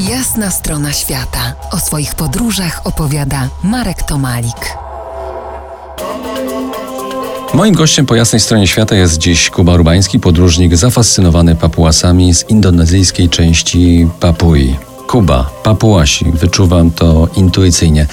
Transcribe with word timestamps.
Jasna 0.00 0.50
strona 0.50 0.92
świata. 0.92 1.54
O 1.70 1.78
swoich 1.78 2.14
podróżach 2.14 2.80
opowiada 2.84 3.48
Marek 3.62 4.02
Tomalik. 4.02 4.76
Moim 7.54 7.74
gościem 7.74 8.06
po 8.06 8.14
jasnej 8.14 8.40
stronie 8.40 8.66
świata 8.66 8.96
jest 8.96 9.18
dziś 9.18 9.50
Kuba 9.50 9.74
Urbański, 9.74 10.20
podróżnik 10.20 10.76
zafascynowany 10.76 11.54
papułasami 11.54 12.34
z 12.34 12.50
indonezyjskiej 12.50 13.28
części 13.28 14.08
Papui. 14.20 14.76
Kuba, 15.06 15.50
papułasi, 15.62 16.24
wyczuwam 16.32 16.90
to 16.90 17.28
intuicyjnie, 17.36 18.06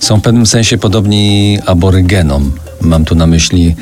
są 0.00 0.16
w 0.16 0.22
pewnym 0.22 0.46
sensie 0.46 0.78
podobni 0.78 1.58
aborygenom. 1.66 2.52
Mam 2.80 3.04
tu 3.04 3.14
na 3.14 3.26
myśli 3.26 3.76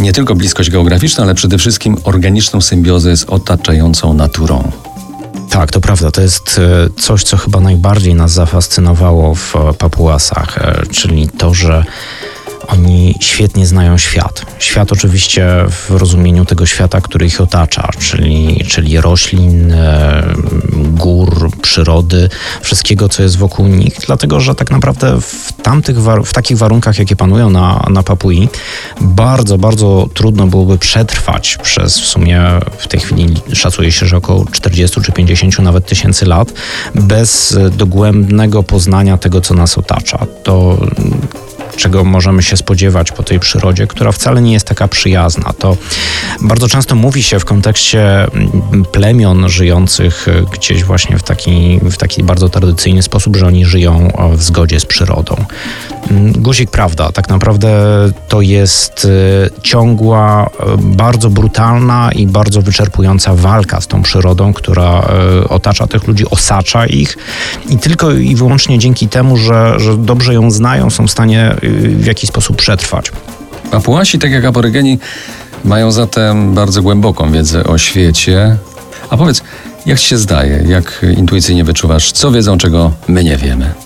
nie 0.00 0.12
tylko 0.12 0.34
bliskość 0.34 0.70
geograficzną, 0.70 1.24
ale 1.24 1.34
przede 1.34 1.58
wszystkim 1.58 1.96
organiczną 2.04 2.60
symbiozę 2.60 3.16
z 3.16 3.24
otaczającą 3.24 4.14
naturą. 4.14 4.72
Tak, 5.50 5.70
to 5.72 5.80
prawda. 5.80 6.10
To 6.10 6.20
jest 6.20 6.58
e, 6.58 7.00
coś, 7.00 7.22
co 7.22 7.36
chyba 7.36 7.60
najbardziej 7.60 8.14
nas 8.14 8.32
zafascynowało 8.32 9.34
w 9.34 9.56
e, 9.56 9.74
Papuasach, 9.74 10.58
e, 10.58 10.86
czyli 10.86 11.28
to, 11.28 11.54
że 11.54 11.84
oni 12.66 13.14
świetnie 13.20 13.66
znają 13.66 13.98
świat. 13.98 14.46
Świat 14.58 14.92
oczywiście 14.92 15.46
w 15.70 15.90
rozumieniu 15.90 16.44
tego 16.44 16.66
świata, 16.66 17.00
który 17.00 17.26
ich 17.26 17.40
otacza, 17.40 17.88
czyli, 17.98 18.64
czyli 18.68 19.00
roślin, 19.00 19.74
gór, 20.96 21.50
przyrody, 21.62 22.28
wszystkiego, 22.60 23.08
co 23.08 23.22
jest 23.22 23.36
wokół 23.36 23.66
nich, 23.66 23.94
dlatego 24.06 24.40
że 24.40 24.54
tak 24.54 24.70
naprawdę 24.70 25.20
w 25.20 25.52
tamtych, 25.62 25.96
w 26.24 26.32
takich 26.32 26.58
warunkach, 26.58 26.98
jakie 26.98 27.16
panują 27.16 27.50
na, 27.50 27.86
na 27.90 28.02
Papui, 28.02 28.48
bardzo, 29.00 29.58
bardzo 29.58 30.08
trudno 30.14 30.46
byłoby 30.46 30.78
przetrwać 30.78 31.58
przez 31.62 32.00
w 32.00 32.06
sumie 32.06 32.42
w 32.78 32.88
tej 32.88 33.00
chwili 33.00 33.34
szacuje 33.52 33.92
się, 33.92 34.06
że 34.06 34.16
około 34.16 34.44
40 34.52 35.00
czy 35.00 35.12
50 35.12 35.58
nawet 35.58 35.86
tysięcy 35.86 36.26
lat 36.26 36.52
bez 36.94 37.58
dogłębnego 37.72 38.62
poznania 38.62 39.18
tego, 39.18 39.40
co 39.40 39.54
nas 39.54 39.78
otacza. 39.78 40.26
To 40.42 40.78
czego 41.76 42.04
możemy 42.04 42.42
się 42.42 42.56
spodziewać 42.56 43.12
po 43.12 43.22
tej 43.22 43.40
przyrodzie, 43.40 43.86
która 43.86 44.12
wcale 44.12 44.42
nie 44.42 44.52
jest 44.52 44.66
taka 44.66 44.88
przyjazna. 44.88 45.52
To 45.52 45.76
bardzo 46.40 46.68
często 46.68 46.94
mówi 46.94 47.22
się 47.22 47.40
w 47.40 47.44
kontekście 47.44 48.24
mm, 48.24 48.84
plemion 48.92 49.48
żyjących 49.48 50.28
e, 50.28 50.42
gdzieś 50.52 50.84
właśnie 50.84 51.18
w 51.18 51.22
taki, 51.22 51.80
w 51.82 51.96
taki 51.96 52.22
bardzo 52.22 52.48
tradycyjny 52.48 53.02
sposób, 53.02 53.36
że 53.36 53.46
oni 53.46 53.64
żyją 53.64 54.12
w 54.32 54.42
zgodzie 54.42 54.80
z 54.80 54.86
przyrodą. 54.86 55.36
Mm, 56.10 56.32
guzik 56.32 56.70
prawda, 56.70 57.12
tak 57.12 57.28
naprawdę 57.28 57.68
to 58.28 58.40
jest 58.40 59.04
e, 59.04 59.60
ciągła, 59.62 60.50
e, 60.60 60.76
bardzo 60.78 61.30
brutalna 61.30 62.10
i 62.12 62.26
bardzo 62.26 62.62
wyczerpująca 62.62 63.34
walka 63.34 63.80
z 63.80 63.86
tą 63.86 64.02
przyrodą, 64.02 64.52
która 64.52 65.08
otacza 65.48 65.86
tych 65.86 66.06
ludzi, 66.06 66.24
osacza 66.30 66.86
ich 66.86 67.16
i 67.68 67.78
tylko 67.78 68.12
i 68.12 68.34
wyłącznie 68.34 68.78
dzięki 68.78 69.08
temu, 69.08 69.36
że, 69.36 69.74
że 69.80 69.96
dobrze 69.96 70.34
ją 70.34 70.50
znają, 70.50 70.90
są 70.90 71.06
w 71.06 71.10
stanie 71.10 71.56
w 71.82 72.06
jakiś 72.06 72.30
sposób 72.30 72.56
przetrwać. 72.56 73.12
Papuasi, 73.70 74.18
tak 74.18 74.30
jak 74.30 74.44
aborygeni, 74.44 74.98
mają 75.64 75.92
zatem 75.92 76.54
bardzo 76.54 76.82
głęboką 76.82 77.32
wiedzę 77.32 77.64
o 77.64 77.78
świecie. 77.78 78.56
A 79.10 79.16
powiedz, 79.16 79.42
jak 79.86 79.98
ci 79.98 80.06
się 80.06 80.18
zdaje, 80.18 80.64
jak 80.68 81.06
intuicyjnie 81.16 81.64
wyczuwasz, 81.64 82.12
co 82.12 82.30
wiedzą, 82.30 82.58
czego 82.58 82.92
my 83.08 83.24
nie 83.24 83.36
wiemy? 83.36 83.85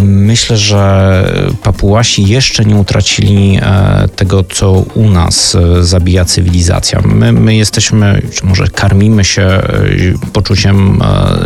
Myślę, 0.00 0.56
że 0.56 1.24
Papuasi 1.62 2.24
jeszcze 2.24 2.64
nie 2.64 2.76
utracili 2.76 3.58
e, 3.62 4.08
tego, 4.16 4.44
co 4.44 4.72
u 4.72 5.10
nas 5.10 5.54
e, 5.54 5.84
zabija 5.84 6.24
cywilizacja. 6.24 7.00
My, 7.04 7.32
my 7.32 7.56
jesteśmy, 7.56 8.22
czy 8.34 8.46
może 8.46 8.68
karmimy 8.68 9.24
się 9.24 9.42
e, 9.42 9.62
poczuciem 10.32 11.00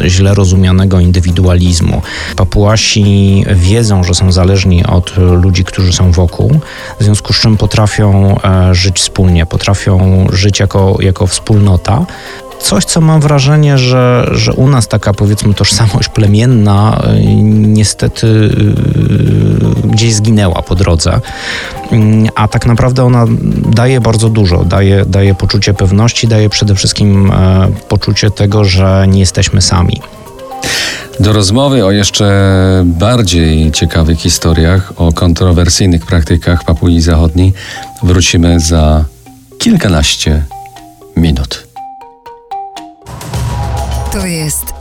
źle 0.06 0.34
rozumianego 0.34 1.00
indywidualizmu. 1.00 2.03
Papuasi 2.36 3.44
wiedzą, 3.55 4.05
że 4.05 4.14
są 4.14 4.33
zależni 4.33 4.86
od 4.86 5.16
ludzi, 5.16 5.64
którzy 5.64 5.92
są 5.92 6.12
wokół, 6.12 6.60
w 7.00 7.05
związku 7.05 7.33
z 7.33 7.41
czym 7.41 7.56
potrafią 7.56 8.38
żyć 8.72 8.97
wspólnie, 8.97 9.47
potrafią 9.47 10.26
żyć 10.32 10.60
jako, 10.60 10.97
jako 11.00 11.26
wspólnota, 11.26 12.06
coś, 12.61 12.84
co 12.84 13.00
mam 13.00 13.21
wrażenie, 13.21 13.78
że, 13.78 14.28
że 14.33 14.53
u 14.53 14.69
nas 14.69 14.89
taka 14.89 15.15
powiedzmy 15.15 15.55
tożsamość 15.55 16.09
plemienna 16.09 17.03
y, 17.17 17.25
niestety 17.43 18.27
y, 18.27 19.89
gdzieś 19.89 20.15
zginęła 20.15 20.62
po 20.62 20.75
drodze. 20.75 21.21
Mm, 21.91 22.28
a 22.34 22.49
tak 22.49 22.67
naprawdę 22.67 23.05
ona 23.05 23.27
daje 23.72 24.00
bardzo 24.00 24.28
dużo. 24.28 24.65
Daje, 24.65 25.05
daje 25.06 25.34
poczucie 25.34 25.75
pewności, 25.75 26.28
daje 26.28 26.50
przede 26.50 26.75
wszystkim 26.75 27.31
e, 27.31 27.69
poczucie 27.89 28.31
tego, 28.31 28.65
że 28.65 29.06
nie 29.09 29.21
jesteśmy 29.21 29.62
sami. 29.62 30.00
Do 31.21 31.33
rozmowy 31.33 31.84
o 31.84 31.91
jeszcze 31.91 32.27
bardziej 32.84 33.73
ciekawych 33.73 34.19
historiach, 34.19 34.93
o 34.97 35.12
kontrowersyjnych 35.12 36.06
praktykach 36.06 36.65
Papui 36.65 37.00
Zachodniej 37.00 37.53
wrócimy 38.03 38.61
za 38.61 39.05
kilkanaście 39.59 40.31
minut. 40.31 40.56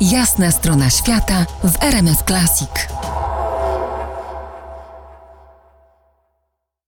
Jasna 0.02 0.52
strona 0.52 0.90
świata 0.90 1.46
w 1.64 1.84
RMS 1.84 2.24
Classic. 2.28 3.05